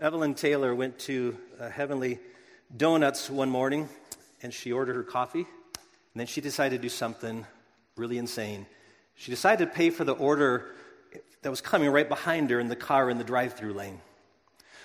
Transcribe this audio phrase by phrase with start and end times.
[0.00, 2.18] Evelyn Taylor went to uh, Heavenly
[2.76, 3.88] Donuts one morning
[4.42, 5.42] and she ordered her coffee.
[5.42, 7.46] And then she decided to do something
[7.96, 8.66] really insane.
[9.14, 10.74] She decided to pay for the order
[11.42, 14.00] that was coming right behind her in the car in the drive through lane.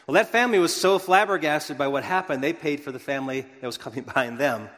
[0.06, 3.68] Well, that family was so flabbergasted by what happened, they paid for the family that
[3.68, 4.70] was coming behind them.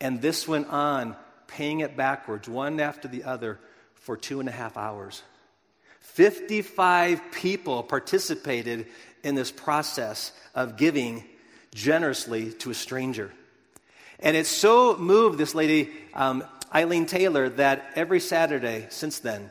[0.00, 1.14] And this went on,
[1.46, 3.60] paying it backwards, one after the other,
[3.94, 5.22] for two and a half hours.
[6.00, 8.86] 55 people participated
[9.24, 11.24] in this process of giving
[11.74, 13.32] generously to a stranger.
[14.20, 19.50] And it so moved this lady, um, Eileen Taylor, that every Saturday since then,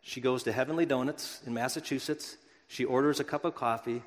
[0.00, 2.36] she goes to Heavenly Donuts in Massachusetts,
[2.68, 4.02] she orders a cup of coffee,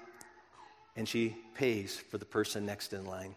[0.95, 3.35] and she pays for the person next in line.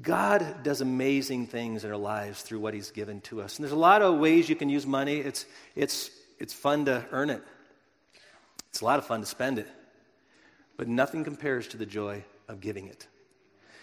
[0.00, 3.56] God does amazing things in our lives through what He's given to us.
[3.56, 5.18] And there's a lot of ways you can use money.
[5.18, 7.42] It's, it's, it's fun to earn it,
[8.70, 9.68] it's a lot of fun to spend it.
[10.78, 13.06] But nothing compares to the joy of giving it.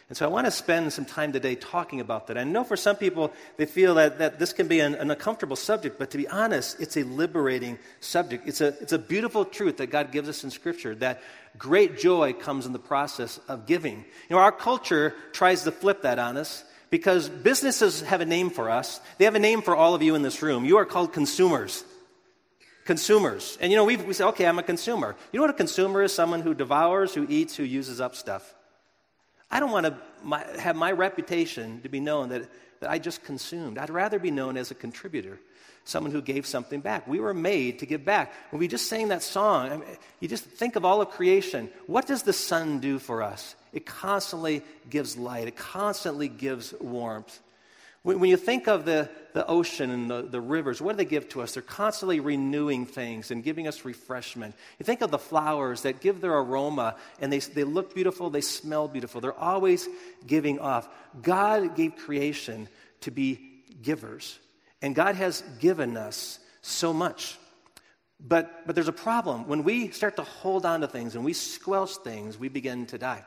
[0.07, 2.37] And so I want to spend some time today talking about that.
[2.37, 5.55] I know for some people, they feel that, that this can be an, an, uncomfortable
[5.55, 8.47] subject, but to be honest, it's a liberating subject.
[8.47, 11.23] It's a, it's a beautiful truth that God gives us in Scripture that
[11.57, 13.97] great joy comes in the process of giving.
[14.29, 18.51] You know, our culture tries to flip that on us because businesses have a name
[18.51, 19.01] for us.
[19.17, 20.65] They have a name for all of you in this room.
[20.65, 21.83] You are called consumers.
[22.85, 23.57] Consumers.
[23.59, 25.15] And you know, we we say, okay, I'm a consumer.
[25.31, 26.13] You know what a consumer is?
[26.13, 28.53] Someone who devours, who eats, who uses up stuff.
[29.49, 33.77] I don't want to have my reputation to be known that, that I just consumed.
[33.77, 35.39] I'd rather be known as a contributor,
[35.83, 37.07] someone who gave something back.
[37.07, 38.33] We were made to give back.
[38.51, 41.69] When we just sang that song, I mean, you just think of all of creation.
[41.87, 43.55] What does the sun do for us?
[43.71, 47.39] It constantly gives light, it constantly gives warmth.
[48.05, 51.27] When, you think of the, the ocean and the, the rivers, what do they give
[51.29, 51.55] to us?
[51.55, 54.53] They're constantly renewing things and giving us refreshment.
[54.77, 58.41] You think of the flowers that give their aroma and they, they look beautiful, they
[58.41, 59.21] smell beautiful.
[59.21, 59.89] They're always
[60.27, 60.87] giving off.
[61.19, 62.69] God gave creation
[63.01, 63.39] to be
[63.81, 64.37] givers,
[64.83, 67.39] and God has given us so much.
[68.19, 69.47] But, but there's a problem.
[69.47, 72.99] When we start to hold on to things and we squelch things, we begin to
[72.99, 73.25] die.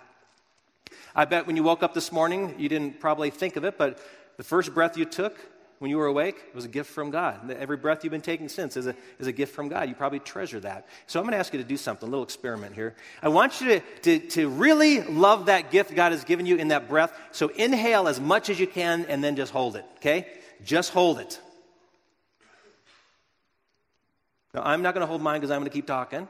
[1.16, 3.98] I bet when you woke up this morning, you didn't probably think of it, but
[4.38, 5.36] the first breath you took
[5.80, 7.50] when you were awake was a gift from God.
[7.50, 9.88] Every breath you've been taking since is a, is a gift from God.
[9.88, 10.88] You probably treasure that.
[11.06, 12.94] So I'm going to ask you to do something, a little experiment here.
[13.22, 16.68] I want you to, to, to really love that gift God has given you in
[16.68, 17.12] that breath.
[17.32, 20.26] So inhale as much as you can and then just hold it, okay?
[20.64, 21.40] Just hold it.
[24.54, 26.26] Now, I'm not going to hold mine because I'm going to keep talking,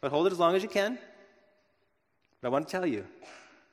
[0.00, 0.98] but hold it as long as you can.
[2.40, 3.04] But I want to tell you,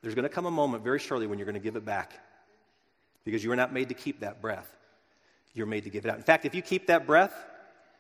[0.02, 2.20] there's going to come a moment very shortly when you're going to give it back
[3.26, 4.72] because you are not made to keep that breath.
[5.54, 6.18] You're made to give it out.
[6.18, 7.34] In fact, if you keep that breath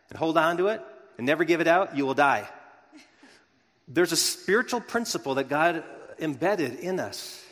[0.09, 0.81] and hold on to it
[1.17, 2.47] and never give it out, you will die.
[3.87, 5.83] There's a spiritual principle that God
[6.19, 7.43] embedded in us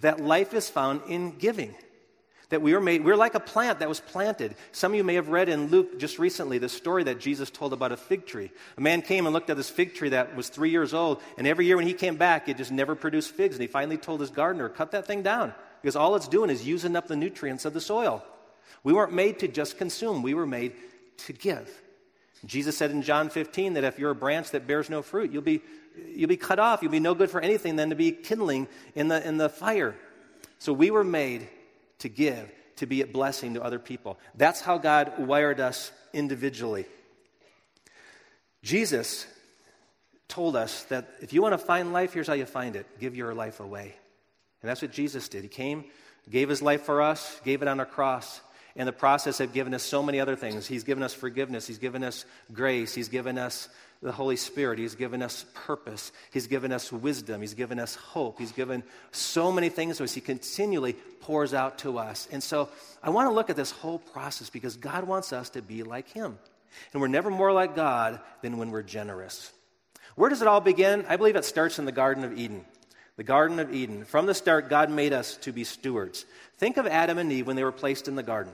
[0.00, 1.74] that life is found in giving.
[2.50, 4.54] That we are made, we're like a plant that was planted.
[4.70, 7.72] Some of you may have read in Luke just recently the story that Jesus told
[7.72, 8.50] about a fig tree.
[8.76, 11.46] A man came and looked at this fig tree that was three years old, and
[11.46, 13.56] every year when he came back, it just never produced figs.
[13.56, 16.66] And he finally told his gardener, cut that thing down because all it's doing is
[16.66, 18.24] using up the nutrients of the soil.
[18.84, 20.72] We weren't made to just consume, we were made
[21.26, 21.70] to give.
[22.46, 25.42] Jesus said in John 15 that if you're a branch that bears no fruit, you'll
[25.42, 25.60] be,
[26.14, 26.80] you'll be cut off.
[26.80, 29.94] You'll be no good for anything than to be kindling in the, in the fire.
[30.58, 31.48] So we were made
[31.98, 34.18] to give, to be a blessing to other people.
[34.34, 36.86] That's how God wired us individually.
[38.62, 39.26] Jesus
[40.28, 43.14] told us that if you want to find life, here's how you find it give
[43.14, 43.96] your life away.
[44.64, 45.42] And that's what Jesus did.
[45.42, 45.84] He came,
[46.30, 48.40] gave his life for us, gave it on a cross.
[48.74, 50.66] In the process, have given us so many other things.
[50.66, 51.66] He's given us forgiveness.
[51.66, 52.94] He's given us grace.
[52.94, 53.68] He's given us
[54.00, 54.78] the Holy Spirit.
[54.78, 56.12] He's given us purpose.
[56.32, 57.42] He's given us wisdom.
[57.42, 58.38] He's given us hope.
[58.38, 60.14] He's given so many things to us.
[60.14, 62.26] He continually pours out to us.
[62.32, 62.70] And so
[63.02, 66.08] I want to look at this whole process because God wants us to be like
[66.08, 66.38] Him.
[66.94, 69.52] And we're never more like God than when we're generous.
[70.14, 71.04] Where does it all begin?
[71.06, 72.64] I believe it starts in the Garden of Eden
[73.16, 74.04] the Garden of Eden.
[74.04, 76.24] From the start, God made us to be stewards.
[76.58, 78.52] Think of Adam and Eve when they were placed in the garden.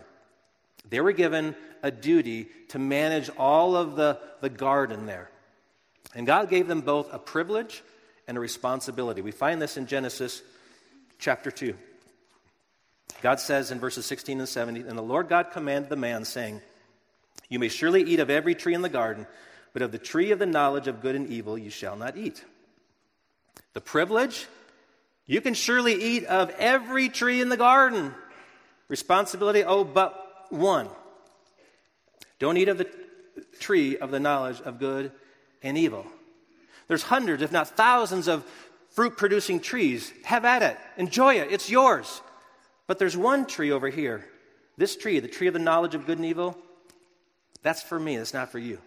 [0.88, 5.30] They were given a duty to manage all of the, the garden there.
[6.14, 7.82] And God gave them both a privilege
[8.26, 9.22] and a responsibility.
[9.22, 10.42] We find this in Genesis
[11.18, 11.74] chapter 2.
[13.22, 16.60] God says in verses 16 and 17, And the Lord God commanded the man, saying,
[17.48, 19.26] You may surely eat of every tree in the garden,
[19.72, 22.44] but of the tree of the knowledge of good and evil you shall not eat.
[23.72, 24.46] The privilege,
[25.26, 28.14] you can surely eat of every tree in the garden.
[28.88, 30.88] Responsibility, oh, but one.
[32.38, 32.90] Don't eat of the
[33.60, 35.12] tree of the knowledge of good
[35.62, 36.06] and evil.
[36.88, 38.44] There's hundreds, if not thousands, of
[38.90, 40.12] fruit producing trees.
[40.24, 40.76] Have at it.
[40.96, 41.52] Enjoy it.
[41.52, 42.20] It's yours.
[42.88, 44.26] But there's one tree over here.
[44.76, 46.58] This tree, the tree of the knowledge of good and evil,
[47.62, 48.16] that's for me.
[48.16, 48.78] That's not for you.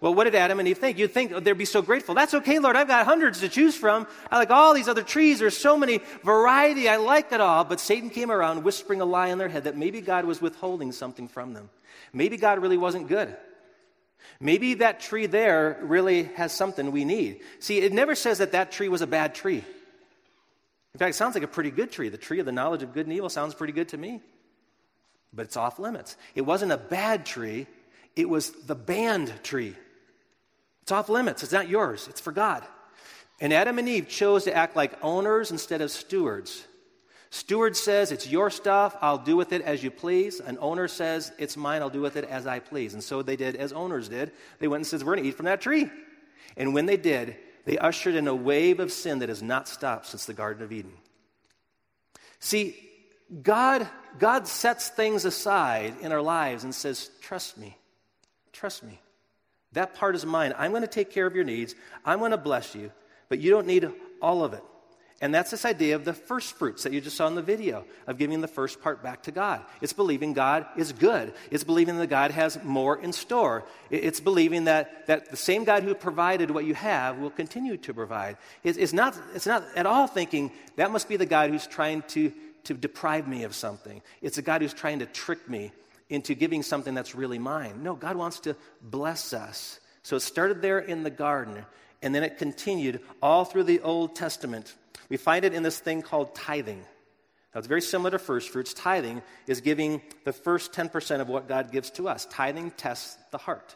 [0.00, 0.98] Well, what did Adam and Eve think?
[0.98, 2.14] You'd think they'd be so grateful.
[2.14, 2.76] That's okay, Lord.
[2.76, 4.06] I've got hundreds to choose from.
[4.30, 5.38] I like all these other trees.
[5.38, 6.88] There's so many variety.
[6.88, 7.64] I like it all.
[7.64, 10.92] But Satan came around whispering a lie in their head that maybe God was withholding
[10.92, 11.70] something from them.
[12.12, 13.34] Maybe God really wasn't good.
[14.38, 17.40] Maybe that tree there really has something we need.
[17.58, 19.64] See, it never says that that tree was a bad tree.
[20.94, 22.10] In fact, it sounds like a pretty good tree.
[22.10, 24.20] The tree of the knowledge of good and evil sounds pretty good to me.
[25.32, 26.16] But it's off limits.
[26.34, 27.66] It wasn't a bad tree,
[28.14, 29.74] it was the banned tree.
[30.86, 31.42] It's off limits.
[31.42, 32.62] It's not yours, it's for God.
[33.40, 36.64] And Adam and Eve chose to act like owners instead of stewards.
[37.30, 40.38] Steward says, It's your stuff, I'll do with it as you please.
[40.38, 42.94] An owner says, It's mine, I'll do with it as I please.
[42.94, 44.30] And so they did as owners did.
[44.60, 45.90] They went and said, We're going to eat from that tree.
[46.56, 50.06] And when they did, they ushered in a wave of sin that has not stopped
[50.06, 50.92] since the Garden of Eden.
[52.38, 52.76] See,
[53.42, 53.88] God,
[54.20, 57.76] God sets things aside in our lives and says, Trust me.
[58.52, 59.00] Trust me.
[59.76, 60.54] That part is mine.
[60.56, 61.74] I'm going to take care of your needs.
[62.02, 62.90] I'm going to bless you,
[63.28, 63.86] but you don't need
[64.22, 64.64] all of it.
[65.20, 67.84] And that's this idea of the first fruits that you just saw in the video,
[68.06, 69.62] of giving the first part back to God.
[69.82, 71.34] It's believing God is good.
[71.50, 73.64] It's believing that God has more in store.
[73.90, 77.92] It's believing that, that the same God who provided what you have will continue to
[77.92, 78.38] provide.
[78.64, 82.00] It's, it's, not, it's not at all thinking that must be the God who's trying
[82.08, 82.32] to,
[82.64, 84.00] to deprive me of something.
[84.22, 85.70] It's a God who's trying to trick me
[86.08, 87.82] into giving something that's really mine.
[87.82, 89.80] No, God wants to bless us.
[90.02, 91.64] So it started there in the garden,
[92.02, 94.74] and then it continued all through the Old Testament.
[95.08, 96.78] We find it in this thing called tithing.
[97.54, 98.74] Now, it's very similar to first fruits.
[98.74, 102.26] Tithing is giving the first 10% of what God gives to us.
[102.26, 103.74] Tithing tests the heart.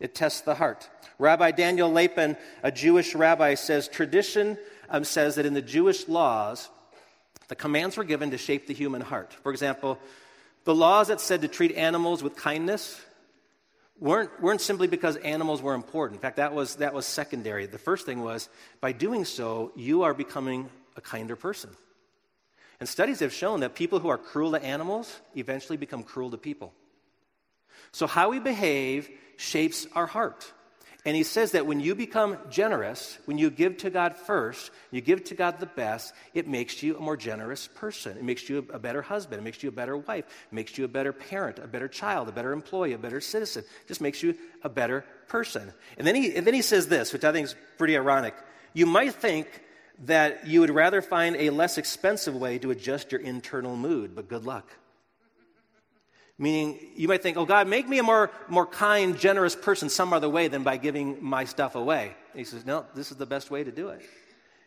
[0.00, 0.88] It tests the heart.
[1.18, 4.58] Rabbi Daniel Lapin, a Jewish rabbi, says tradition
[4.90, 6.68] um, says that in the Jewish laws,
[7.48, 9.32] the commands were given to shape the human heart.
[9.42, 9.98] For example,
[10.64, 13.00] the laws that said to treat animals with kindness
[13.98, 16.18] weren't, weren't simply because animals were important.
[16.18, 17.66] In fact, that was, that was secondary.
[17.66, 18.48] The first thing was
[18.80, 21.70] by doing so, you are becoming a kinder person.
[22.80, 26.38] And studies have shown that people who are cruel to animals eventually become cruel to
[26.38, 26.72] people.
[27.92, 30.50] So, how we behave shapes our heart.
[31.06, 35.00] And he says that when you become generous, when you give to God first, you
[35.00, 38.18] give to God the best, it makes you a more generous person.
[38.18, 39.40] It makes you a better husband.
[39.40, 40.26] It makes you a better wife.
[40.26, 43.64] It makes you a better parent, a better child, a better employee, a better citizen.
[43.82, 45.72] It just makes you a better person.
[45.96, 48.34] And then he, and then he says this, which I think is pretty ironic.
[48.74, 49.46] You might think
[50.00, 54.28] that you would rather find a less expensive way to adjust your internal mood, but
[54.28, 54.70] good luck.
[56.40, 60.14] Meaning, you might think, oh, God, make me a more, more kind, generous person some
[60.14, 62.14] other way than by giving my stuff away.
[62.32, 64.00] And he says, no, this is the best way to do it.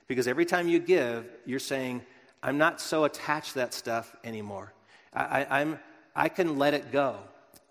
[0.08, 2.04] Because every time you give, you're saying,
[2.44, 4.72] I'm not so attached to that stuff anymore.
[5.12, 5.80] I, I, I'm,
[6.16, 7.18] I can let it go.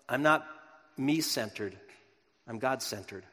[0.09, 0.45] I'm not
[0.97, 1.73] me centered,
[2.45, 3.23] I'm God centered.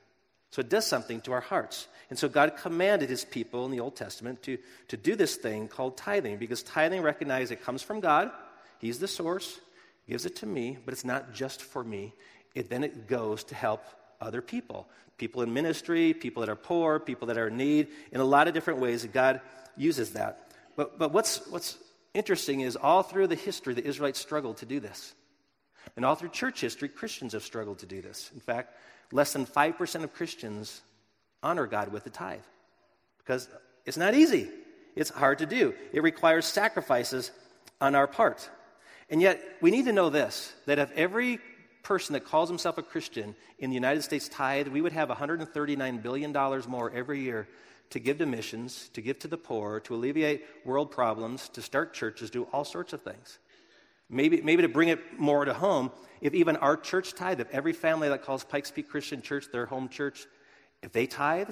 [0.51, 1.89] So it does something to our hearts.
[2.11, 4.57] And so God commanded his people in the Old Testament to,
[4.87, 8.31] to do this thing called tithing because tithing recognizes it comes from God,
[8.79, 9.59] He's the source
[10.11, 12.12] gives it to me, but it's not just for me.
[12.57, 13.85] It then it goes to help
[14.21, 18.21] other people, people in ministry, people that are poor, people that are in need, in
[18.21, 19.40] a lot of different ways that God
[19.76, 20.50] uses that.
[20.75, 21.79] But, but what's, what's
[22.12, 25.14] interesting is all through the history, the Israelites struggled to do this.
[25.95, 28.33] And all through church history, Christians have struggled to do this.
[28.35, 28.75] In fact,
[29.12, 30.83] less than 5% of Christians
[31.40, 32.40] honor God with the tithe
[33.19, 33.49] because
[33.87, 34.50] it's not easy.
[34.97, 35.73] It's hard to do.
[35.93, 37.31] It requires sacrifices
[37.81, 38.50] on our part.
[39.11, 41.40] And yet, we need to know this that if every
[41.83, 46.02] person that calls himself a Christian in the United States tithe, we would have $139
[46.02, 46.33] billion
[46.69, 47.49] more every year
[47.90, 51.93] to give to missions, to give to the poor, to alleviate world problems, to start
[51.93, 53.38] churches, do all sorts of things.
[54.09, 55.90] Maybe, maybe to bring it more to home,
[56.21, 59.67] if even our church tithe, if every family that calls Pikes Peak Christian Church their
[59.67, 60.26] home church,
[60.83, 61.50] if they tithe,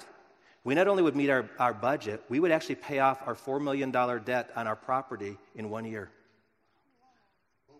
[0.64, 3.60] we not only would meet our, our budget, we would actually pay off our $4
[3.60, 6.10] million debt on our property in one year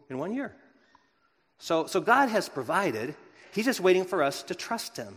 [0.09, 0.55] in one year.
[1.59, 3.15] So, so God has provided.
[3.53, 5.17] He's just waiting for us to trust Him.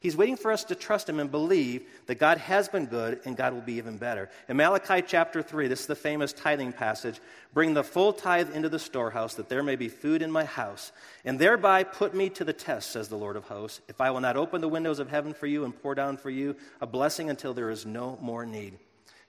[0.00, 3.38] He's waiting for us to trust Him and believe that God has been good and
[3.38, 4.28] God will be even better.
[4.50, 7.20] In Malachi chapter 3, this is the famous tithing passage
[7.54, 10.92] Bring the full tithe into the storehouse, that there may be food in my house,
[11.24, 14.20] and thereby put me to the test, says the Lord of hosts, if I will
[14.20, 17.30] not open the windows of heaven for you and pour down for you a blessing
[17.30, 18.76] until there is no more need.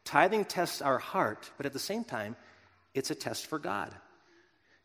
[0.03, 2.35] Tithing tests our heart, but at the same time,
[2.93, 3.93] it's a test for God.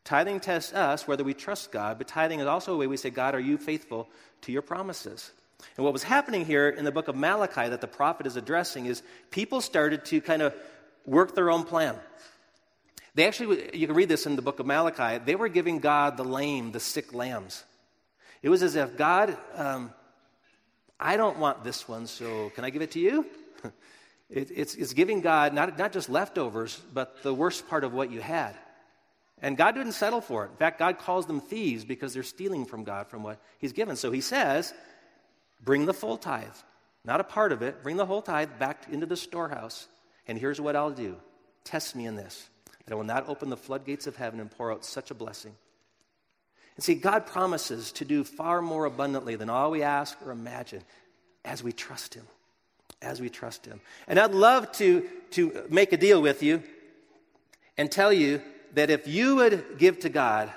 [0.04, 3.10] Tithing tests us whether we trust God, but tithing is also a way we say,
[3.10, 4.08] God, are you faithful
[4.42, 5.30] to your promises?
[5.76, 8.86] And what was happening here in the book of Malachi that the prophet is addressing
[8.86, 10.54] is people started to kind of
[11.04, 11.96] work their own plan.
[13.14, 16.16] They actually, you can read this in the book of Malachi, they were giving God
[16.16, 17.64] the lame, the sick lambs.
[18.42, 19.92] It was as if God, um,
[20.98, 23.26] I don't want this one, so can I give it to you?
[24.30, 28.10] it, it's, it's giving God not, not just leftovers, but the worst part of what
[28.10, 28.54] you had.
[29.42, 30.50] And God didn't settle for it.
[30.50, 33.96] In fact, God calls them thieves because they're stealing from God from what He's given.
[33.96, 34.74] So He says,
[35.62, 36.46] bring the full tithe,
[37.04, 39.88] not a part of it, bring the whole tithe back into the storehouse.
[40.28, 41.16] And here's what I'll do
[41.64, 42.48] test me in this
[42.84, 45.54] that I will not open the floodgates of heaven and pour out such a blessing.
[46.76, 50.82] And see, God promises to do far more abundantly than all we ask or imagine
[51.44, 52.26] as we trust Him.
[53.02, 53.80] As we trust Him.
[54.06, 56.62] And I'd love to, to make a deal with you
[57.76, 58.40] and tell you
[58.74, 60.52] that if you would give to God,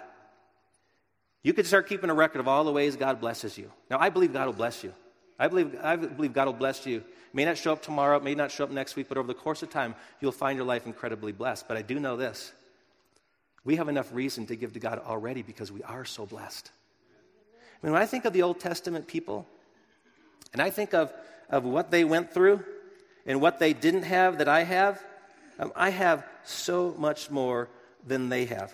[1.43, 3.71] you could start keeping a record of all the ways God blesses you.
[3.89, 4.93] Now, I believe God will bless you.
[5.37, 6.97] I believe, I believe God will bless you.
[6.97, 9.27] It may not show up tomorrow, it may not show up next week, but over
[9.27, 11.67] the course of time, you'll find your life incredibly blessed.
[11.67, 12.53] But I do know this
[13.65, 16.71] we have enough reason to give to God already because we are so blessed.
[17.81, 19.47] I mean, when I think of the Old Testament people,
[20.51, 21.11] and I think of,
[21.49, 22.63] of what they went through
[23.25, 25.01] and what they didn't have that I have,
[25.59, 27.69] um, I have so much more
[28.05, 28.73] than they have.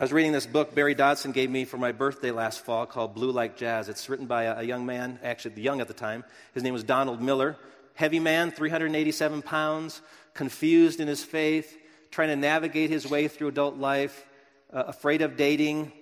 [0.00, 3.14] I was reading this book Barry Dodson gave me for my birthday last fall called
[3.14, 3.90] Blue Like Jazz.
[3.90, 6.24] It's written by a, young man, actually young at the time.
[6.54, 7.58] His name was Donald Miller.
[7.94, 10.00] Heavy man, 387 pounds,
[10.32, 11.76] confused in his faith,
[12.10, 14.26] trying to navigate his way through adult life,
[14.72, 15.92] uh, afraid of dating,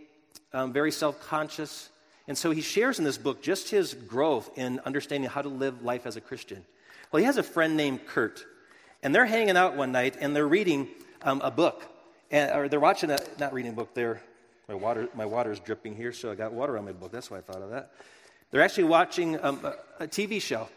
[0.52, 1.90] um, very self conscious.
[2.28, 5.82] And so he shares in this book just his growth in understanding how to live
[5.82, 6.64] life as a Christian.
[7.10, 8.44] Well, he has a friend named Kurt,
[9.02, 10.88] and they're hanging out one night and they're reading
[11.22, 11.84] um, a book,
[12.30, 14.22] and, or they're watching a, not reading a book, they're,
[14.68, 17.10] my water, my water is dripping here, so I got water on my book.
[17.12, 17.92] That's why I thought of that.
[18.50, 20.68] They're actually watching um, a, a TV show.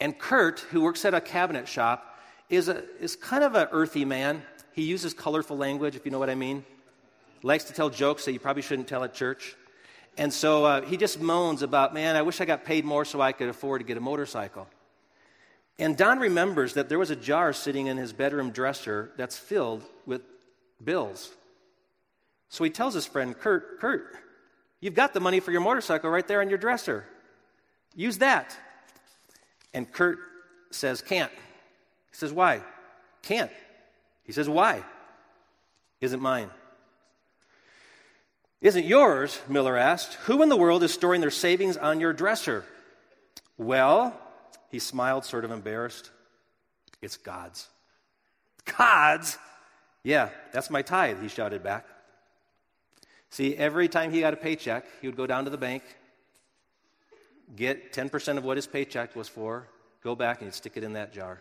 [0.00, 4.04] And Kurt, who works at a cabinet shop, is, a, is kind of an earthy
[4.04, 4.42] man.
[4.72, 6.64] He uses colorful language, if you know what I mean.
[7.42, 9.56] Likes to tell jokes that you probably shouldn't tell at church.
[10.18, 13.20] And so uh, he just moans about, man, I wish I got paid more so
[13.20, 14.68] I could afford to get a motorcycle.
[15.78, 19.82] And Don remembers that there was a jar sitting in his bedroom dresser that's filled
[20.06, 20.22] with
[20.82, 21.30] bills.
[22.48, 24.14] So he tells his friend, Kurt, Kurt,
[24.80, 27.06] you've got the money for your motorcycle right there on your dresser.
[27.94, 28.56] Use that.
[29.74, 30.18] And Kurt
[30.70, 31.32] says, can't.
[31.32, 32.62] He says, why?
[33.22, 33.50] Can't.
[34.24, 34.84] He says, why?
[36.00, 36.50] Isn't mine.
[38.60, 39.40] Isn't yours?
[39.48, 40.14] Miller asked.
[40.24, 42.64] Who in the world is storing their savings on your dresser?
[43.56, 44.18] Well,
[44.72, 46.10] he smiled, sort of embarrassed.
[47.02, 47.68] It's God's.
[48.76, 49.38] God's?
[50.02, 51.86] Yeah, that's my tithe, he shouted back.
[53.30, 55.82] See, every time he got a paycheck, he would go down to the bank,
[57.54, 59.68] get 10% of what his paycheck was for,
[60.02, 61.40] go back, and he'd stick it in that jar.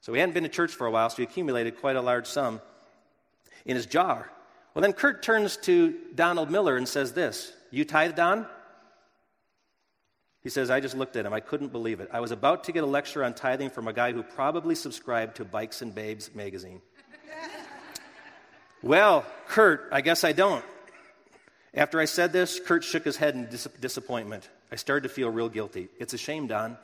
[0.00, 2.26] So he hadn't been to church for a while, so he accumulated quite a large
[2.26, 2.60] sum
[3.64, 4.30] in his jar.
[4.74, 8.46] Well, then Kurt turns to Donald Miller and says this You tithe, Don?
[10.42, 11.32] He says, I just looked at him.
[11.34, 12.08] I couldn't believe it.
[12.12, 15.36] I was about to get a lecture on tithing from a guy who probably subscribed
[15.36, 16.80] to Bikes and Babes magazine.
[18.82, 20.64] well, Kurt, I guess I don't.
[21.74, 24.48] After I said this, Kurt shook his head in dis- disappointment.
[24.72, 25.88] I started to feel real guilty.
[25.98, 26.78] It's a shame, Don.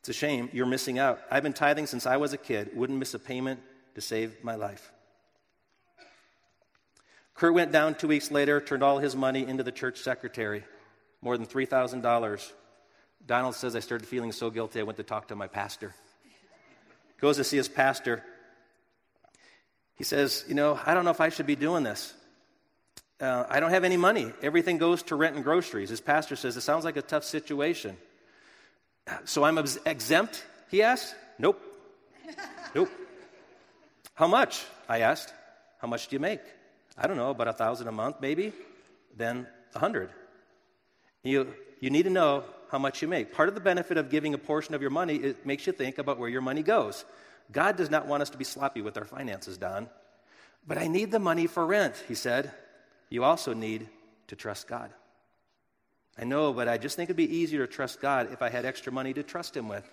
[0.00, 0.50] It's a shame.
[0.52, 1.20] You're missing out.
[1.30, 3.60] I've been tithing since I was a kid, wouldn't miss a payment
[3.94, 4.92] to save my life.
[7.34, 10.64] Kurt went down two weeks later, turned all his money into the church secretary
[11.22, 12.52] more than $3,000.
[13.24, 15.94] Donald says, I started feeling so guilty, I went to talk to my pastor.
[17.20, 18.24] Goes to see his pastor.
[19.94, 22.12] He says, You know, I don't know if I should be doing this.
[23.20, 24.32] Uh, I don't have any money.
[24.42, 25.90] Everything goes to rent and groceries.
[25.90, 27.96] His pastor says, It sounds like a tough situation.
[29.24, 30.44] So I'm exempt?
[30.68, 31.14] He asked.
[31.38, 31.60] Nope.
[32.74, 32.90] nope.
[34.14, 34.64] How much?
[34.88, 35.32] I asked.
[35.78, 36.40] How much do you make?
[36.98, 38.52] I don't know, about a thousand a month, maybe.
[39.16, 40.10] Then a hundred.
[41.22, 43.32] You, you need to know how much you make.
[43.32, 45.98] Part of the benefit of giving a portion of your money, it makes you think
[45.98, 47.04] about where your money goes.
[47.50, 49.88] God does not want us to be sloppy with our finances, Don.
[50.66, 52.50] But I need the money for rent, he said.
[53.10, 53.88] You also need
[54.28, 54.90] to trust God.
[56.18, 58.64] I know, but I just think it'd be easier to trust God if I had
[58.64, 59.88] extra money to trust Him with.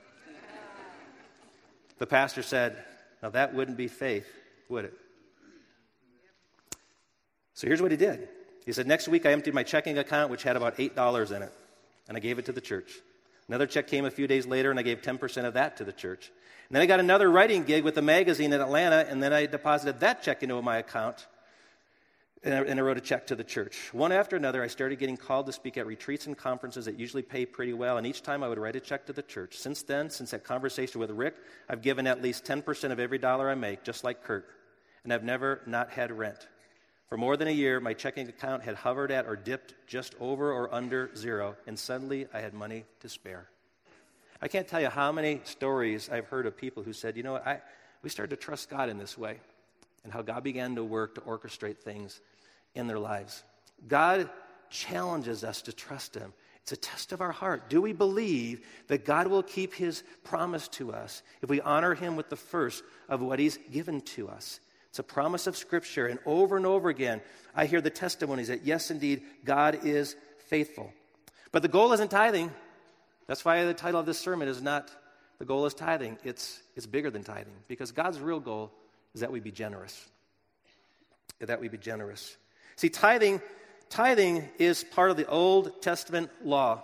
[1.97, 2.77] the pastor said,
[3.23, 4.27] Now that wouldn't be faith,
[4.67, 4.93] would it?
[7.53, 8.29] So here's what he did
[8.69, 11.51] he said, Next week I emptied my checking account, which had about $8 in it,
[12.07, 12.91] and I gave it to the church.
[13.47, 15.91] Another check came a few days later, and I gave 10% of that to the
[15.91, 16.31] church.
[16.67, 19.47] And then I got another writing gig with a magazine in Atlanta, and then I
[19.47, 21.25] deposited that check into my account.
[22.43, 23.91] And I, and I, wrote a check to the church.
[23.91, 27.23] One after another, I started getting called to speak at retreats and conferences that usually
[27.23, 29.57] pay pretty well, and each time I would write a check to the church.
[29.57, 33.49] Since then, since that conversation with Rick, I've given at least 10% of every dollar
[33.49, 34.45] I make, just like Kurt,
[35.03, 36.47] and I've never not had rent.
[37.09, 40.53] For more than a year, my checking account had hovered at or dipped just over
[40.53, 43.49] or under zero, and suddenly I had money to spare.
[44.41, 47.33] I can't tell you how many stories I've heard of people who said, you know
[47.33, 47.61] what, I,
[48.03, 49.39] we started to trust God in this way
[50.03, 52.21] and how God began to work to orchestrate things
[52.75, 53.43] in their lives.
[53.87, 54.29] God
[54.69, 56.31] challenges us to trust Him.
[56.61, 57.69] It's a test of our heart.
[57.69, 62.15] Do we believe that God will keep His promise to us if we honor Him
[62.15, 64.59] with the first of what He's given to us?
[64.89, 66.07] It's a promise of Scripture.
[66.07, 67.21] And over and over again,
[67.55, 70.15] I hear the testimonies that, yes, indeed, God is
[70.47, 70.91] faithful.
[71.51, 72.51] But the goal isn't tithing.
[73.27, 74.89] That's why the title of this sermon is not
[75.39, 76.17] the goal is tithing.
[76.23, 78.71] It's, it's bigger than tithing because God's real goal
[79.13, 80.07] is that we be generous.
[81.39, 82.35] That we be generous.
[82.75, 83.41] See, tithing,
[83.89, 86.83] tithing is part of the Old Testament law.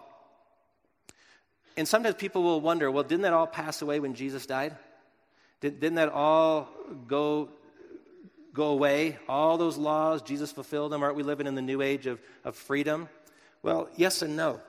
[1.75, 4.77] And sometimes people will wonder, well, didn't that all pass away when Jesus died?
[5.59, 6.69] Did, didn't that all
[7.07, 7.49] go,
[8.55, 9.19] go away?
[9.29, 11.03] All those laws, Jesus fulfilled them.
[11.03, 13.07] Aren't we living in the new age of, of freedom?
[13.61, 14.61] Well, yes and no.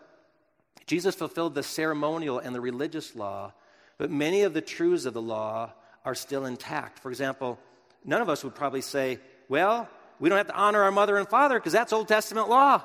[0.87, 3.53] Jesus fulfilled the ceremonial and the religious law,
[3.99, 5.73] but many of the truths of the law
[6.05, 6.99] are still intact.
[6.99, 7.59] For example,
[8.05, 9.89] none of us would probably say, well,
[10.21, 12.83] we don't have to honor our mother and father because that's Old Testament law.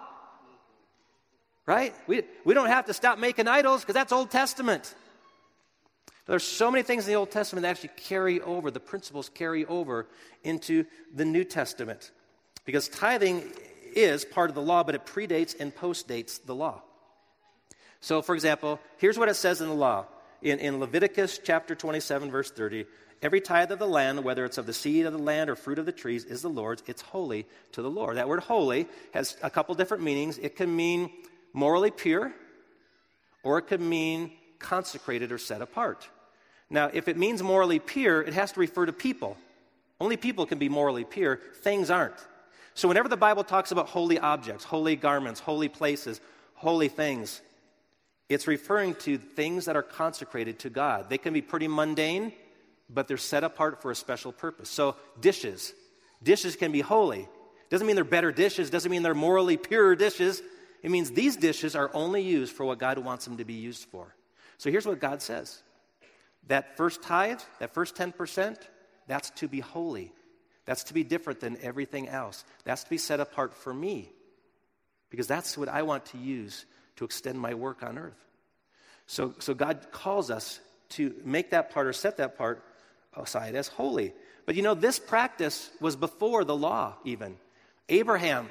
[1.65, 1.93] Right?
[2.07, 4.95] We, we don't have to stop making idols because that's Old Testament.
[6.31, 9.65] There's so many things in the Old Testament that actually carry over, the principles carry
[9.65, 10.07] over
[10.45, 12.09] into the New Testament.
[12.63, 13.43] Because tithing
[13.93, 16.83] is part of the law, but it predates and postdates the law.
[17.99, 20.05] So, for example, here's what it says in the law.
[20.41, 22.85] In, in Leviticus chapter 27, verse 30,
[23.21, 25.79] every tithe of the land, whether it's of the seed of the land or fruit
[25.79, 26.81] of the trees, is the Lord's.
[26.87, 28.15] It's holy to the Lord.
[28.15, 30.37] That word holy has a couple different meanings.
[30.37, 31.11] It can mean
[31.51, 32.31] morally pure,
[33.43, 36.07] or it could mean consecrated or set apart.
[36.71, 39.37] Now, if it means morally pure, it has to refer to people.
[39.99, 42.15] Only people can be morally pure, things aren't.
[42.73, 46.21] So, whenever the Bible talks about holy objects, holy garments, holy places,
[46.55, 47.41] holy things,
[48.29, 51.09] it's referring to things that are consecrated to God.
[51.09, 52.31] They can be pretty mundane,
[52.89, 54.69] but they're set apart for a special purpose.
[54.69, 55.73] So, dishes.
[56.23, 57.27] Dishes can be holy.
[57.69, 60.41] Doesn't mean they're better dishes, doesn't mean they're morally pure dishes.
[60.81, 63.89] It means these dishes are only used for what God wants them to be used
[63.89, 64.15] for.
[64.57, 65.61] So, here's what God says
[66.47, 68.57] that first tithe, that first 10%,
[69.07, 70.11] that's to be holy.
[70.65, 72.43] That's to be different than everything else.
[72.63, 74.09] That's to be set apart for me.
[75.09, 76.65] Because that's what I want to use
[76.97, 78.25] to extend my work on earth.
[79.07, 82.63] So, so God calls us to make that part or set that part
[83.15, 84.13] aside as holy.
[84.45, 87.37] But you know, this practice was before the law, even.
[87.89, 88.47] Abraham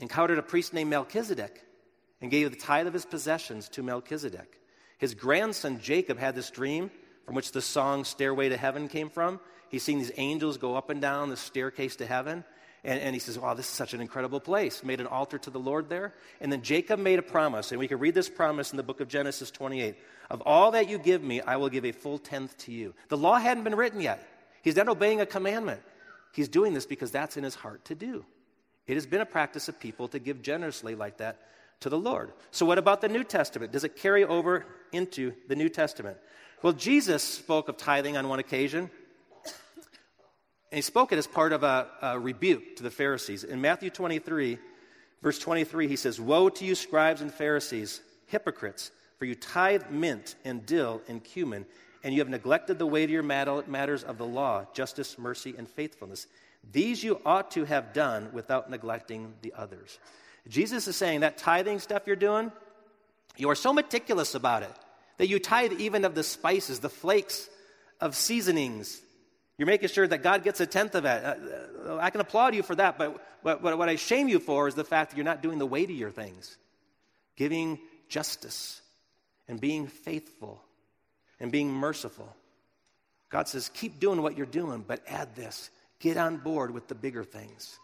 [0.00, 1.62] encountered a priest named Melchizedek
[2.20, 4.60] and gave the tithe of his possessions to Melchizedek.
[4.98, 6.90] His grandson Jacob had this dream
[7.24, 9.40] from which the song Stairway to Heaven came from.
[9.68, 12.44] He's seen these angels go up and down the staircase to heaven.
[12.84, 14.84] And, and, he says, Wow, this is such an incredible place.
[14.84, 16.14] Made an altar to the Lord there.
[16.40, 19.00] And then Jacob made a promise, and we can read this promise in the book
[19.00, 19.96] of Genesis 28.
[20.30, 22.94] Of all that you give me, I will give a full tenth to you.
[23.08, 24.26] The law hadn't been written yet.
[24.62, 25.82] He's not obeying a commandment.
[26.32, 28.24] He's doing this because that's in his heart to do.
[28.86, 31.40] It has been a practice of people to give generously like that
[31.80, 32.32] to the Lord.
[32.50, 33.72] So, what about the New Testament?
[33.72, 36.18] Does it carry over into the New Testament?
[36.62, 38.90] Well, Jesus spoke of tithing on one occasion.
[40.70, 43.42] And he spoke it as part of a, a, rebuke to the Pharisees.
[43.42, 44.58] In Matthew 23,
[45.22, 50.34] verse 23, he says, Woe to you, scribes and Pharisees, hypocrites, for you tithe mint
[50.44, 51.64] and dill and cumin,
[52.04, 56.26] and you have neglected the weightier matters of the law, justice, mercy, and faithfulness.
[56.70, 59.98] These you ought to have done without neglecting the others.
[60.48, 62.50] Jesus is saying that tithing stuff you're doing,
[63.36, 64.72] you are so meticulous about it
[65.18, 67.48] that you tithe even of the spices, the flakes
[68.00, 69.00] of seasonings,
[69.58, 71.08] you're making sure that God gets a tenth of it.
[71.08, 74.76] Uh, I can applaud you for that, but, but what I shame you for is
[74.76, 76.56] the fact that you're not doing the weightier things
[77.36, 78.80] giving justice
[79.46, 80.60] and being faithful
[81.38, 82.34] and being merciful.
[83.30, 85.70] God says, keep doing what you're doing, but add this.
[86.00, 87.78] Get on board with the bigger things.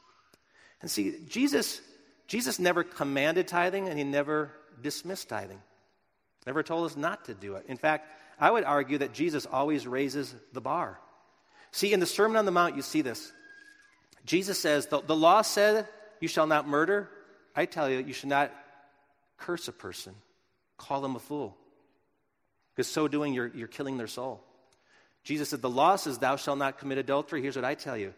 [0.80, 1.80] And see, Jesus,
[2.26, 4.50] Jesus never commanded tithing and he never
[4.82, 5.60] dismissed tithing.
[6.46, 7.66] Never told us not to do it.
[7.68, 8.08] In fact,
[8.38, 10.98] I would argue that Jesus always raises the bar.
[11.70, 13.32] See, in the Sermon on the Mount, you see this.
[14.26, 15.88] Jesus says, the, the law said,
[16.20, 17.08] You shall not murder.
[17.56, 18.52] I tell you, you should not
[19.38, 20.14] curse a person,
[20.76, 21.56] call them a fool.
[22.74, 24.42] Because so doing, you're, you're killing their soul.
[25.22, 27.42] Jesus said, The law says, Thou shalt not commit adultery.
[27.42, 28.14] Here's what I tell you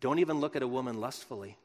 [0.00, 1.56] don't even look at a woman lustfully.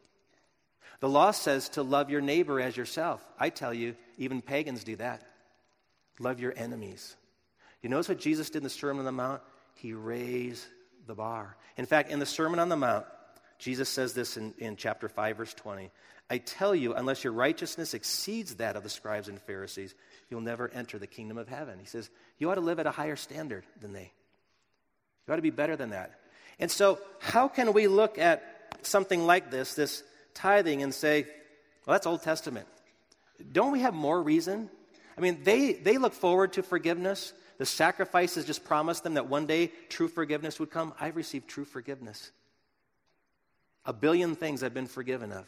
[0.99, 3.23] The law says to love your neighbor as yourself.
[3.39, 5.23] I tell you, even pagans do that.
[6.19, 7.15] Love your enemies.
[7.81, 9.41] You notice what Jesus did in the Sermon on the Mount?
[9.75, 10.65] He raised
[11.07, 11.55] the bar.
[11.77, 13.05] In fact, in the Sermon on the Mount,
[13.57, 15.89] Jesus says this in, in chapter 5, verse 20.
[16.29, 19.95] I tell you, unless your righteousness exceeds that of the scribes and Pharisees,
[20.29, 21.79] you'll never enter the kingdom of heaven.
[21.79, 24.12] He says, you ought to live at a higher standard than they.
[25.27, 26.19] You ought to be better than that.
[26.59, 28.43] And so, how can we look at
[28.81, 30.03] something like this, this
[30.39, 31.23] tithing, and say,
[31.86, 32.67] well, that's Old Testament?
[33.52, 34.69] Don't we have more reason?
[35.17, 37.34] I mean, they, they look forward to forgiveness.
[37.58, 40.93] The sacrifices just promised them that one day true forgiveness would come.
[40.99, 42.32] I've received true forgiveness.
[43.86, 45.45] A billion things I've been forgiven of.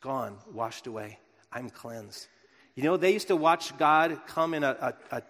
[0.00, 1.18] Gone, washed away.
[1.52, 2.26] I'm cleansed.
[2.74, 5.22] You know, they used to watch God come in a, a, a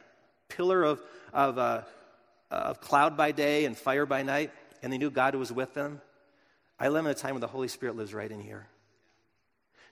[0.49, 1.83] pillar of, of, uh,
[2.51, 4.51] of cloud by day and fire by night,
[4.83, 6.01] and they knew God was with them.
[6.81, 8.66] I live in a time when the Holy Spirit lives right in here.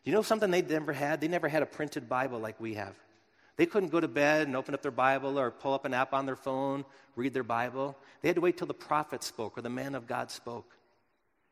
[0.04, 1.20] Do You know something they never had?
[1.20, 2.94] They never had a printed Bible like we have.
[3.56, 6.14] They couldn't go to bed and open up their Bible or pull up an app
[6.14, 7.98] on their phone, read their Bible.
[8.22, 10.76] They had to wait till the prophet spoke or the man of God spoke.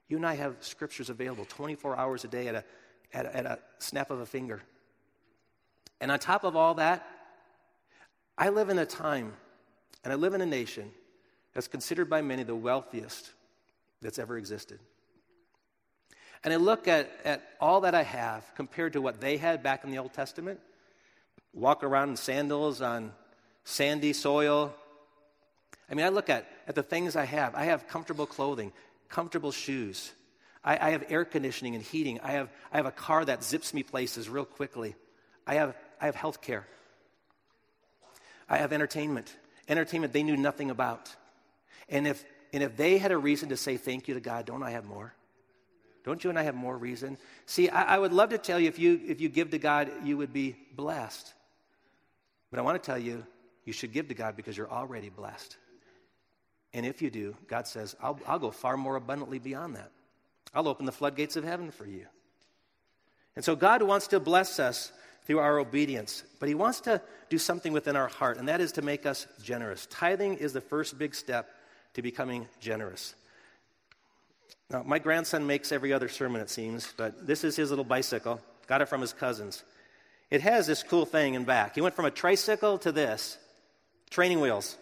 [0.09, 2.65] You and I have scriptures available 24 hours a day at a,
[3.13, 4.63] at a, at a snap of a finger.
[6.01, 7.07] And on top of all that,
[8.39, 9.33] I live in a time
[10.05, 10.93] and I live in a nation
[11.53, 13.33] that's considered by many the wealthiest
[14.01, 14.79] that's ever existed.
[16.47, 19.83] And I look at, at all that I have compared to what they had back
[19.83, 20.61] in the Old Testament.
[21.53, 23.13] Walk around in sandals on
[23.65, 24.73] sandy soil.
[25.91, 27.57] I mean, I look at, at the things I have.
[27.57, 28.73] I have comfortable clothing,
[29.09, 30.13] comfortable shoes.
[30.65, 32.21] I, I have air conditioning and heating.
[32.21, 34.95] I have, I have a car that zips me places real quickly.
[35.49, 36.65] I have, I have health care.
[38.49, 39.35] I have entertainment.
[39.67, 41.13] Entertainment they knew nothing about.
[41.89, 44.63] And if, and if they had a reason to say thank you to God, don't
[44.63, 45.13] I have more?
[46.07, 47.19] Don't you and I have more reason?
[47.47, 49.91] See, I, I, would love to tell you if you if you give to God,
[50.05, 51.35] you would be blessed.
[52.49, 53.27] But I want to tell you,
[53.65, 55.57] you should give to God because you're already blessed.
[56.73, 59.91] And if you do, God says, I'll, I'll go far more abundantly beyond that.
[60.55, 62.07] I'll open the floodgates of heaven for you.
[63.35, 64.93] And so God wants to bless us
[65.25, 68.73] through our obedience, but He wants to do something within our heart, and that is
[68.73, 69.89] to make us generous.
[69.91, 71.51] Tithing is the first big step
[71.95, 73.17] to becoming generous.
[74.71, 78.41] Now, my grandson makes every other sermon, it seems, but this is his little bicycle.
[78.67, 79.63] Got it from his cousins.
[80.31, 81.77] It has this cool thing in back.
[81.77, 83.39] He went from a tricycle to this
[84.11, 84.77] training wheels.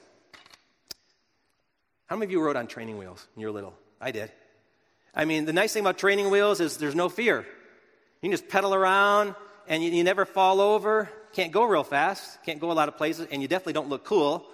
[2.06, 3.74] How many of you rode on training wheels when you were little?
[4.00, 4.30] I did.
[5.14, 7.40] I mean, the nice thing about training wheels is there's no fear.
[7.40, 9.34] You can just pedal around
[9.68, 11.10] and you, you never fall over.
[11.32, 14.04] Can't go real fast, can't go a lot of places, and you definitely don't look
[14.04, 14.46] cool.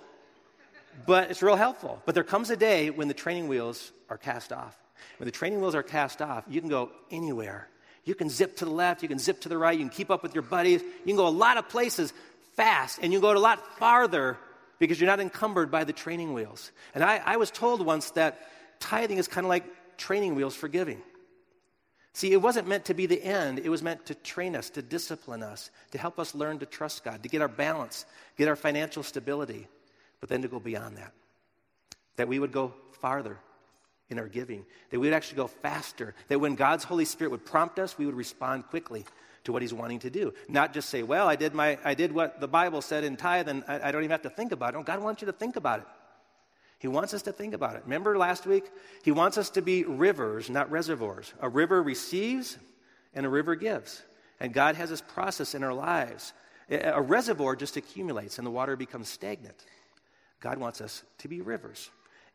[1.07, 2.03] But it's real helpful.
[2.07, 4.80] But there comes a day when the training wheels are cast off.
[5.19, 7.69] When the training wheels are cast off, you can go anywhere.
[8.05, 10.11] You can zip to the left, you can zip to the right, you can keep
[10.11, 12.13] up with your buddies, you can go a lot of places
[12.57, 14.39] fast, and you can go a lot farther
[14.79, 16.73] because you're not encumbered by the training wheels.
[16.95, 18.41] And I, I was told once that
[18.81, 19.65] tithing is kind of like
[19.99, 21.03] training wheels for giving.
[22.13, 23.61] See, it wasn't meant to be the end.
[23.61, 27.05] It was meant to train us, to discipline us, to help us learn to trust
[27.05, 28.05] God, to get our balance,
[28.37, 29.69] get our financial stability,
[30.19, 31.13] but then to go beyond that.
[32.17, 33.39] That we would go farther
[34.11, 37.47] in our giving, that we would actually go faster, that when God's Holy Spirit would
[37.47, 39.05] prompt us, we would respond quickly
[39.45, 40.35] to what He's wanting to do.
[40.49, 43.49] Not just say, well, I did, my, I did what the Bible said in tithe
[43.49, 44.79] and I, I don't even have to think about it.
[44.79, 45.87] No, God wants you to think about it.
[46.79, 47.83] He wants us to think about it.
[47.85, 48.65] Remember last week?
[49.05, 51.33] He wants us to be rivers, not reservoirs.
[51.41, 52.57] A river receives
[53.15, 54.03] and a river gives.
[54.41, 56.33] And God has this process in our lives.
[56.71, 59.57] A reservoir just accumulates and the water becomes stagnant.
[60.41, 61.91] God wants us to be rivers.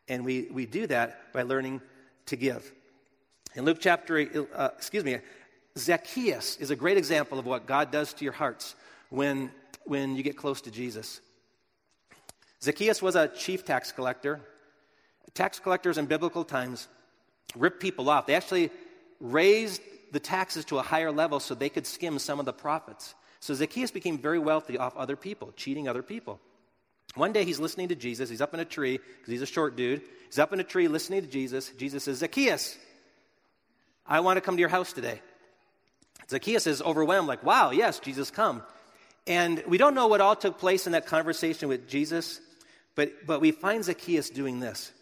[0.08, 1.80] And we, we do that by learning
[2.26, 2.72] to give.
[3.54, 5.18] In Luke chapter 8, uh, excuse me,
[5.78, 8.74] Zacchaeus is a great example of what God does to your hearts
[9.10, 9.50] when,
[9.84, 11.20] when you get close to Jesus.
[12.62, 14.40] Zacchaeus was a chief tax collector.
[15.34, 16.88] Tax collectors in biblical times
[17.54, 18.26] ripped people off.
[18.26, 18.70] They actually
[19.20, 23.14] raised the taxes to a higher level so they could skim some of the profits.
[23.40, 26.40] So Zacchaeus became very wealthy off other people, cheating other people.
[27.16, 28.28] One day he's listening to Jesus.
[28.28, 30.02] He's up in a tree because he's a short dude.
[30.26, 31.70] He's up in a tree listening to Jesus.
[31.78, 32.76] Jesus says, Zacchaeus,
[34.06, 35.20] I want to come to your house today.
[36.28, 38.62] Zacchaeus is overwhelmed, like, wow, yes, Jesus, come.
[39.26, 42.40] And we don't know what all took place in that conversation with Jesus,
[42.94, 44.92] but, but we find Zacchaeus doing this.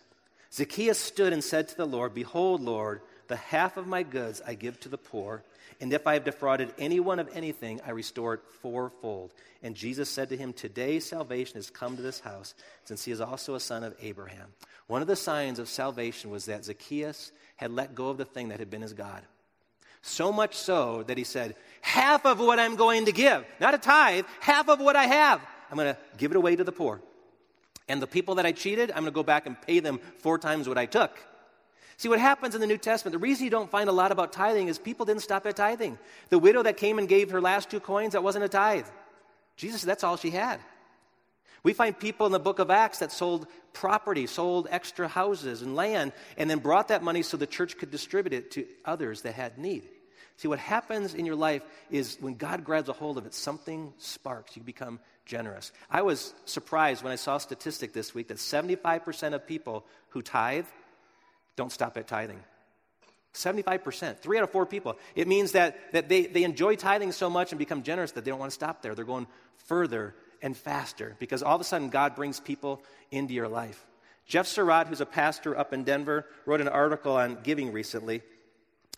[0.52, 4.54] Zacchaeus stood and said to the Lord, Behold, Lord, the half of my goods I
[4.54, 5.42] give to the poor,
[5.80, 9.32] and if I have defrauded anyone of anything, I restore it fourfold.
[9.62, 13.20] And Jesus said to him, Today salvation has come to this house, since he is
[13.20, 14.48] also a son of Abraham.
[14.86, 18.48] One of the signs of salvation was that Zacchaeus had let go of the thing
[18.48, 19.22] that had been his God.
[20.02, 23.78] So much so that he said, Half of what I'm going to give, not a
[23.78, 27.00] tithe, half of what I have, I'm going to give it away to the poor.
[27.88, 30.38] And the people that I cheated, I'm going to go back and pay them four
[30.38, 31.18] times what I took.
[31.96, 34.32] See, what happens in the New Testament, the reason you don't find a lot about
[34.32, 35.98] tithing is people didn't stop at tithing.
[36.28, 38.86] The widow that came and gave her last two coins, that wasn't a tithe.
[39.56, 40.60] Jesus, said that's all she had.
[41.62, 45.74] We find people in the book of Acts that sold property, sold extra houses and
[45.74, 49.34] land, and then brought that money so the church could distribute it to others that
[49.34, 49.84] had need.
[50.36, 53.94] See, what happens in your life is when God grabs a hold of it, something
[53.98, 54.56] sparks.
[54.56, 55.72] You become generous.
[55.88, 60.22] I was surprised when I saw a statistic this week that 75% of people who
[60.22, 60.66] tithe
[61.56, 62.40] don't stop at tithing.
[63.34, 64.96] 75%, three out of four people.
[65.16, 68.30] It means that, that they, they enjoy tithing so much and become generous that they
[68.30, 68.94] don't want to stop there.
[68.94, 69.26] They're going
[69.66, 73.84] further and faster because all of a sudden God brings people into your life.
[74.26, 78.22] Geoff Surratt, who's a pastor up in Denver, wrote an article on giving recently.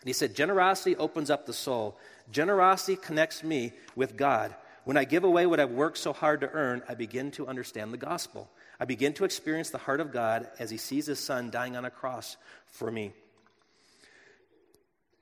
[0.05, 1.97] He said, Generosity opens up the soul.
[2.31, 4.55] Generosity connects me with God.
[4.85, 7.91] When I give away what I've worked so hard to earn, I begin to understand
[7.91, 8.49] the gospel.
[8.79, 11.85] I begin to experience the heart of God as He sees His Son dying on
[11.85, 12.37] a cross
[12.67, 13.13] for me.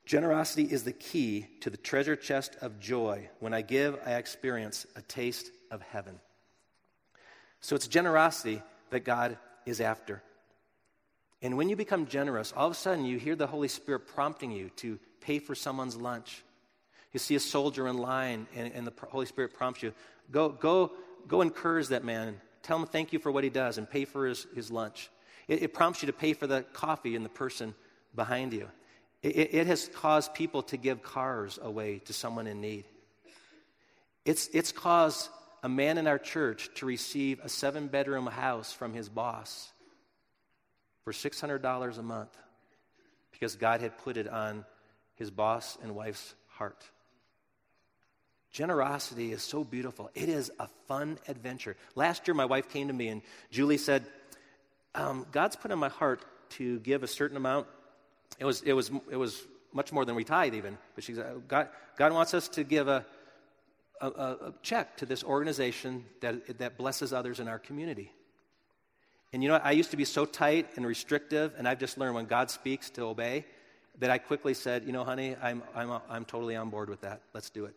[0.05, 3.29] Generosity is the key to the treasure chest of joy.
[3.39, 6.19] When I give, I experience a taste of heaven.
[7.59, 10.21] So it's generosity that God is after.
[11.41, 14.51] And when you become generous, all of a sudden you hear the Holy Spirit prompting
[14.51, 16.43] you to pay for someone's lunch.
[17.11, 19.93] You see a soldier in line, and, and the Holy Spirit prompts you
[20.31, 20.91] go, go,
[21.27, 22.39] go encourage that man.
[22.65, 25.11] Tell him thank you for what he does and pay for his, his lunch.
[25.47, 27.75] It, it prompts you to pay for the coffee and the person
[28.15, 28.67] behind you.
[29.21, 32.85] It, it has caused people to give cars away to someone in need.
[34.25, 35.29] It's, it's caused
[35.61, 39.71] a man in our church to receive a seven bedroom house from his boss
[41.03, 42.35] for $600 a month
[43.31, 44.65] because God had put it on
[45.13, 46.83] his boss and wife's heart.
[48.55, 50.09] Generosity is so beautiful.
[50.15, 51.75] It is a fun adventure.
[51.93, 54.05] Last year, my wife came to me and Julie said,
[54.95, 57.67] um, God's put in my heart to give a certain amount.
[58.39, 60.77] It was, it was, it was much more than we tithe, even.
[60.95, 63.05] But she said, God, God wants us to give a,
[63.99, 68.09] a, a check to this organization that, that blesses others in our community.
[69.33, 72.15] And you know, I used to be so tight and restrictive, and I've just learned
[72.15, 73.43] when God speaks to obey
[73.99, 77.19] that I quickly said, you know, honey, I'm, I'm, I'm totally on board with that.
[77.33, 77.75] Let's do it.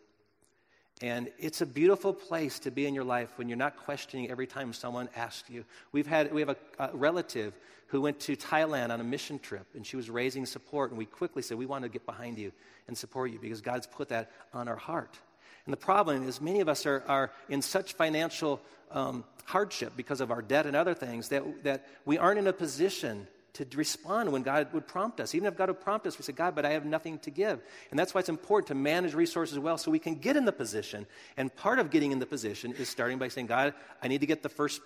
[1.01, 4.47] And it's a beautiful place to be in your life when you're not questioning every
[4.47, 5.63] time someone asks you.
[5.93, 7.53] We've had, we have a, a, relative
[7.87, 11.05] who went to Thailand on a mission trip, and she was raising support, and we
[11.05, 12.51] quickly said, We want to get behind you
[12.87, 15.17] and support you because God's put that on our heart.
[15.65, 18.59] And the problem is, many of us are, are in such financial
[18.91, 22.53] um, hardship because of our debt and other things that, that we aren't in a
[22.53, 23.27] position
[23.65, 25.35] to respond when God would prompt us.
[25.35, 27.61] Even if God would prompt us, we say, God, but I have nothing to give.
[27.91, 30.51] And that's why it's important to manage resources well so we can get in the
[30.51, 31.05] position.
[31.37, 34.27] And part of getting in the position is starting by saying, God, I need to
[34.27, 34.81] get the first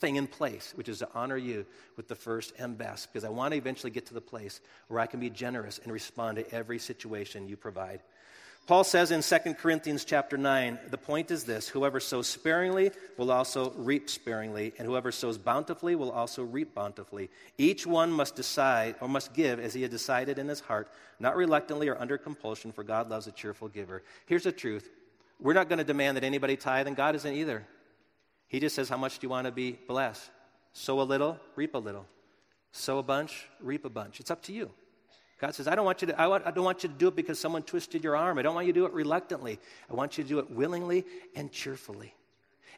[0.00, 1.64] thing in place, which is to honor you
[1.96, 4.98] with the first and best, because I want to eventually get to the place where
[4.98, 8.02] I can be generous and respond to every situation you provide.
[8.68, 13.32] Paul says in 2 Corinthians chapter 9, the point is this whoever sows sparingly will
[13.32, 17.28] also reap sparingly, and whoever sows bountifully will also reap bountifully.
[17.58, 21.36] Each one must decide or must give as he had decided in his heart, not
[21.36, 24.04] reluctantly or under compulsion, for God loves a cheerful giver.
[24.26, 24.88] Here's the truth
[25.40, 27.66] we're not going to demand that anybody tithe, and God isn't either.
[28.46, 30.30] He just says, How much do you want to be blessed?
[30.72, 32.06] Sow a little, reap a little.
[32.70, 34.20] Sow a bunch, reap a bunch.
[34.20, 34.70] It's up to you.
[35.42, 37.08] God says, I don't, want you to, I, want, I don't want you to do
[37.08, 38.38] it because someone twisted your arm.
[38.38, 39.58] I don't want you to do it reluctantly.
[39.90, 42.14] I want you to do it willingly and cheerfully.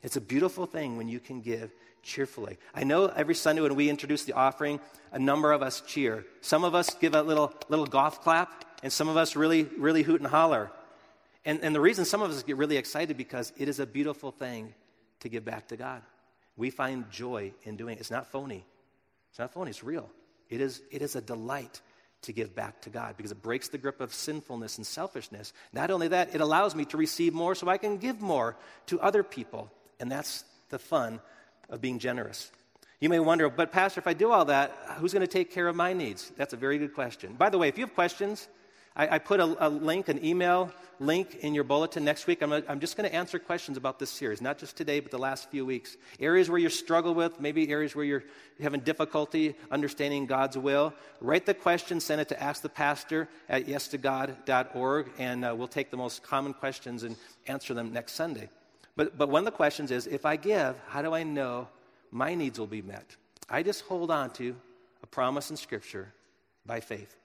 [0.02, 2.56] It's a beautiful thing when you can give cheerfully.
[2.74, 4.80] I know every Sunday when we introduce the offering,
[5.12, 6.24] a number of us cheer.
[6.40, 10.02] Some of us give a little, little golf clap, and some of us really, really
[10.02, 10.70] hoot and holler.
[11.44, 14.30] And, and the reason some of us get really excited because it is a beautiful
[14.30, 14.72] thing
[15.20, 16.00] to give back to God.
[16.56, 18.00] We find joy in doing it.
[18.00, 18.64] It's not phony.
[19.28, 20.08] It's not phony, it's real.
[20.48, 21.82] It is, it is a delight
[22.24, 25.52] to give back to God because it breaks the grip of sinfulness and selfishness.
[25.72, 28.56] Not only that, it allows me to receive more so I can give more
[28.86, 29.70] to other people.
[30.00, 31.20] And that's the fun
[31.70, 32.50] of being generous.
[33.00, 35.68] You may wonder, but Pastor, if I do all that, who's going to take care
[35.68, 36.32] of my needs?
[36.36, 37.34] That's a very good question.
[37.34, 38.48] By the way, if you have questions,
[38.96, 42.42] I, I put a, a, link, an email link in your bulletin next week.
[42.42, 45.10] I'm, a, I'm just going to answer questions about this series, not just today, but
[45.10, 45.96] the last few weeks.
[46.20, 48.22] Areas where you struggle with, maybe areas where you're
[48.60, 50.94] having difficulty understanding God's will.
[51.20, 56.22] Write the question, send it to askthepastor at yestogod.org, and uh, we'll take the most
[56.22, 57.16] common questions and
[57.48, 58.48] answer them next Sunday.
[58.96, 61.66] But, but one of the questions is if I give, how do I know
[62.12, 63.16] my needs will be met?
[63.50, 64.54] I just hold on to
[65.02, 66.14] a promise in Scripture
[66.64, 67.16] by faith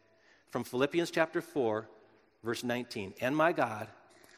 [0.50, 1.88] from Philippians chapter 4,
[2.44, 3.88] Verse 19, and my God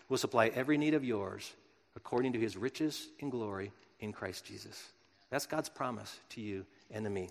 [0.09, 1.53] will supply every need of yours
[1.95, 4.91] according to his riches in glory in Christ Jesus.
[5.29, 7.29] That's God's promise to you and to me.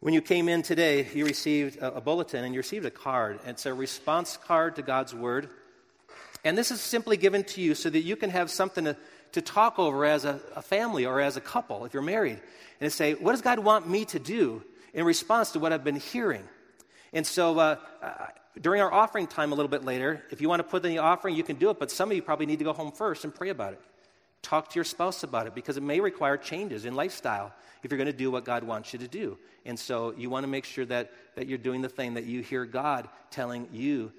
[0.00, 3.40] When you came in today, you received a, a bulletin and you received a card.
[3.44, 5.50] It's a response card to God's word.
[6.44, 8.96] And this is simply given to you so that you can have something to,
[9.32, 12.40] to talk over as a, a family or as a couple if you're married
[12.80, 14.62] and say, What does God want me to do
[14.94, 16.44] in response to what I've been hearing?
[17.16, 18.26] And so uh, uh,
[18.60, 20.98] during our offering time a little bit later, if you want to put in the
[20.98, 23.24] offering, you can do it, but some of you probably need to go home first
[23.24, 23.80] and pray about it.
[24.42, 27.96] Talk to your spouse about it because it may require changes in lifestyle if you're
[27.96, 29.38] going to do what God wants you to do.
[29.64, 32.42] And so you want to make sure that, that you're doing the thing that you
[32.42, 34.12] hear God telling you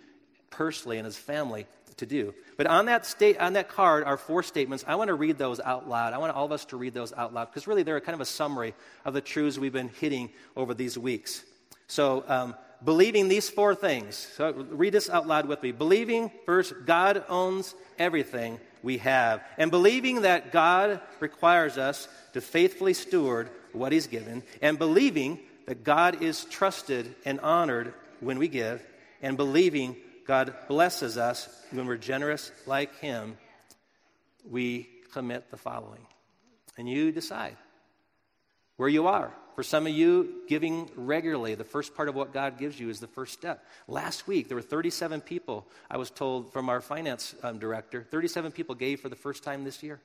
[0.49, 2.33] personally and his family to do.
[2.57, 4.83] But on that, state, on that card are four statements.
[4.87, 6.13] I want to read those out loud.
[6.13, 8.21] I want all of us to read those out loud because really they're kind of
[8.21, 8.73] a summary
[9.05, 11.43] of the truths we've been hitting over these weeks.
[11.85, 14.15] So, um, believing these four things.
[14.35, 15.71] So, read this out loud with me.
[15.71, 19.43] Believing, first, God owns everything we have.
[19.57, 24.43] And believing that God requires us to faithfully steward what He's given.
[24.61, 28.85] And believing that God is trusted and honored when we give.
[29.21, 33.37] And believing God blesses us when we're generous like Him,
[34.49, 36.05] we commit the following.
[36.77, 37.57] And you decide
[38.77, 39.31] where you are.
[39.55, 42.99] For some of you, giving regularly, the first part of what God gives you is
[42.99, 43.65] the first step.
[43.87, 48.51] Last week, there were 37 people, I was told from our finance um, director, 37
[48.51, 49.99] people gave for the first time this year.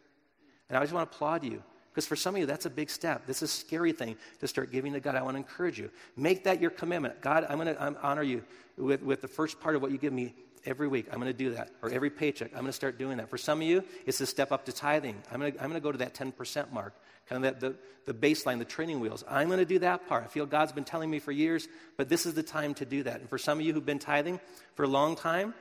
[0.70, 1.62] And I just want to applaud you.
[1.92, 3.26] Because for some of you, that's a big step.
[3.26, 5.14] This is a scary thing to start giving to God.
[5.14, 5.90] I want to encourage you.
[6.16, 7.20] Make that your commitment.
[7.20, 8.42] God, I'm going to honor you
[8.78, 11.08] with, with the first part of what you give me every week.
[11.12, 11.70] I'm going to do that.
[11.82, 13.28] Or every paycheck, I'm going to start doing that.
[13.28, 15.22] For some of you, it's a step up to tithing.
[15.30, 16.94] I'm going to, I'm going to go to that 10% mark,
[17.28, 19.24] kind of that, the, the baseline, the training wheels.
[19.28, 20.24] I'm going to do that part.
[20.24, 23.02] I feel God's been telling me for years, but this is the time to do
[23.04, 23.20] that.
[23.20, 24.40] And for some of you who've been tithing
[24.74, 25.54] for a long time,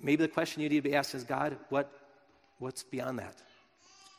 [0.00, 1.90] maybe the question you need to be asked is God, what,
[2.58, 3.34] what's beyond that?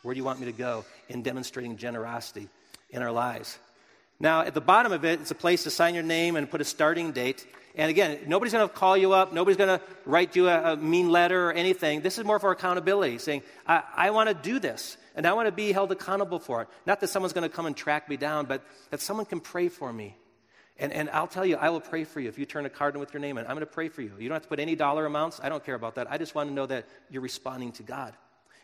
[0.03, 2.47] Where do you want me to go in demonstrating generosity
[2.89, 3.57] in our lives?
[4.19, 6.61] Now, at the bottom of it, it's a place to sign your name and put
[6.61, 7.45] a starting date.
[7.77, 9.31] And again, nobody's going to call you up.
[9.31, 12.01] Nobody's going to write you a, a, mean letter or anything.
[12.01, 15.45] This is more for accountability, saying, I, I want to do this, and I want
[15.47, 16.69] to be held accountable for it.
[16.87, 19.69] Not that someone's going to come and track me down, but that someone can pray
[19.69, 20.17] for me.
[20.79, 22.29] And, and I'll tell you, I will pray for you.
[22.29, 24.01] If you turn a card in with your name in, I'm going to pray for
[24.01, 24.11] you.
[24.19, 25.39] You don't have to put any dollar amounts.
[25.41, 26.11] I don't care about that.
[26.11, 28.15] I just want to know that you're responding to God.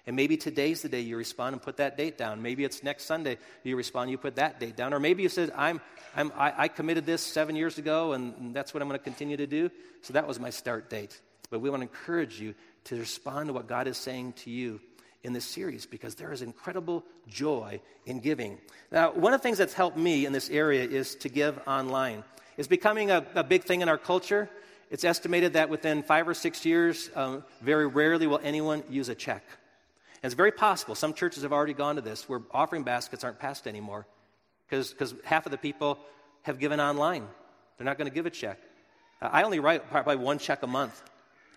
[0.06, 2.42] And maybe today's the day you respond and put that date down.
[2.42, 4.94] Maybe it's next Sunday you respond, you put that date down.
[4.94, 5.80] Or maybe you said, I'm,
[6.16, 9.38] I'm, I, I committed this seven years ago and that's what I'm going to continue
[9.38, 9.72] to do.
[10.02, 11.20] So that was my start date.
[11.50, 12.54] But we want to encourage you
[12.86, 14.82] to respond to what God is saying to you
[15.24, 18.58] in this series because there is incredible joy in giving.
[18.92, 22.26] Now, one of the things that's helped me in this area is to give online.
[22.58, 24.50] It's becoming a, a big thing in our culture.
[24.92, 29.16] It's estimated that within five or six years, um, very rarely will anyone use a
[29.16, 29.44] check.
[30.24, 33.40] And it's very possible, some churches have already gone to this, where offering baskets aren't
[33.40, 34.08] passed anymore
[34.70, 36.00] because half of the people
[36.44, 37.28] have given online.
[37.78, 38.58] They're not going to give a check.
[39.22, 41.02] I only write probably one check a month.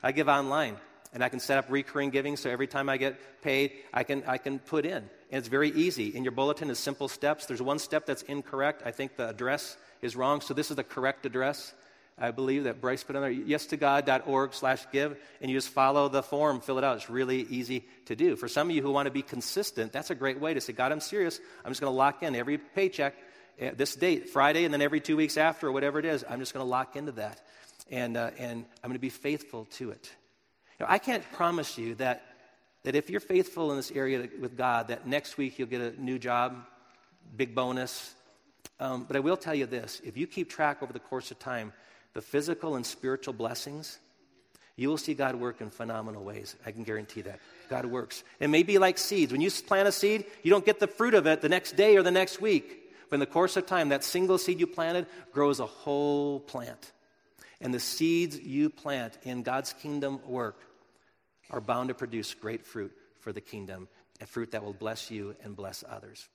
[0.03, 0.77] I give online,
[1.13, 4.25] and I can set up recurring giving so every time I get paid, I can,
[4.27, 4.97] I can put in.
[4.97, 6.15] And it's very easy.
[6.17, 7.47] In your bulletin is simple steps.
[7.47, 8.83] There's one step that's incorrect.
[8.85, 11.73] I think the address is wrong, so this is the correct address.
[12.19, 16.23] I believe that Bryce put on there, yestogod.org slash give, and you just follow the
[16.23, 16.97] form, fill it out.
[16.97, 18.37] It's really easy to do.
[18.37, 20.73] For some of you who want to be consistent, that's a great way to say,
[20.73, 21.39] God, I'm serious.
[21.63, 23.15] I'm just going to lock in every paycheck,
[23.61, 26.25] uh, this date, Friday, and then every two weeks after, or whatever it is.
[26.27, 27.43] I'm just going to lock into that.
[27.91, 30.11] And, uh, and I'm going to be faithful to it.
[30.81, 32.23] Now, I can't promise you that,
[32.85, 36.03] that if you're faithful in this area with God, that next week you'll get a
[36.03, 36.57] new job,
[37.37, 38.15] big bonus.
[38.81, 41.39] Um, but I will tell you this if you keep track over the course of
[41.39, 41.73] time,
[42.17, 43.99] the physical and spiritual blessings,
[44.75, 46.57] you will see God work in phenomenal ways.
[46.65, 47.41] I can guarantee that.
[47.69, 48.25] God works.
[48.41, 49.33] It may be like seeds.
[49.33, 51.95] When you plant a seed, you don't get the fruit of it the next day
[51.95, 52.91] or the next week.
[53.11, 56.91] But in the course of time, that single seed you planted grows a whole plant.
[57.61, 60.59] And the seeds you plant in God's kingdom work
[61.51, 63.89] are bound to produce great fruit for the kingdom,
[64.23, 66.31] a fruit that will bless you and bless others.